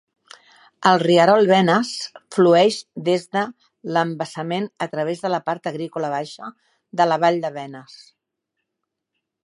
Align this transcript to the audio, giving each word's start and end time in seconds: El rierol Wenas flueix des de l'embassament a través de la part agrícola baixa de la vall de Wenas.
El 0.91 1.01
rierol 1.01 1.49
Wenas 1.51 1.91
flueix 2.37 2.79
des 3.11 3.27
de 3.37 3.43
l'embassament 3.97 4.67
a 4.89 4.91
través 4.95 5.23
de 5.27 5.33
la 5.35 5.43
part 5.51 5.71
agrícola 5.73 6.11
baixa 6.15 6.51
de 7.03 7.09
la 7.11 7.23
vall 7.27 7.41
de 7.45 7.53
Wenas. 7.61 7.99